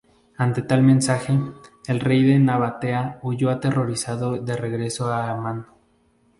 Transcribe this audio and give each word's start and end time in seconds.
Ante 0.35 0.63
tal 0.63 0.81
mensaje, 0.81 1.39
el 1.85 1.99
rey 1.99 2.23
de 2.23 2.39
Nabatea 2.39 3.19
huyó 3.21 3.51
aterrorizado 3.51 4.41
de 4.41 4.57
regreso 4.57 5.13
a 5.13 5.29
Ammán. 5.29 5.67